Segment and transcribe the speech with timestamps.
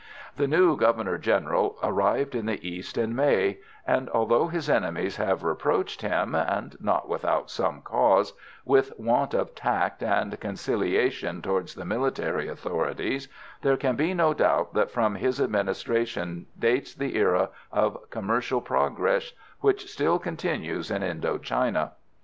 [0.35, 5.43] The new Governor General arrived in the East in May; and although his enemies have
[5.43, 8.33] reproached him and not without some cause
[8.65, 13.27] with want of tact and conciliation towards the military authorities,
[13.61, 19.33] there can be no doubt that from his administration dates the era of commercial progress,
[19.59, 21.91] which still continues in Indo China.